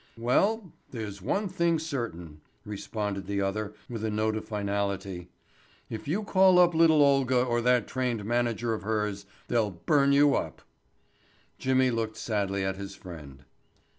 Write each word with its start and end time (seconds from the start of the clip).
"Well, 0.17 0.71
there's 0.89 1.21
one 1.21 1.47
thing 1.47 1.77
certain," 1.77 2.41
responded 2.65 3.27
the 3.27 3.39
other 3.41 3.75
with 3.87 4.03
a 4.03 4.09
note 4.09 4.35
of 4.35 4.45
finality. 4.45 5.29
"If 5.91 6.07
you 6.07 6.23
call 6.23 6.57
up 6.57 6.73
little 6.73 7.03
Olga 7.03 7.43
or 7.45 7.61
that 7.61 7.85
trained 7.85 8.25
manager 8.25 8.73
of 8.73 8.81
hers 8.81 9.27
they'll 9.47 9.69
burn 9.69 10.11
you 10.11 10.33
up." 10.33 10.63
Jimmy 11.59 11.91
looked 11.91 12.17
sadly 12.17 12.65
at 12.65 12.77
his 12.77 12.95
friend. 12.95 13.45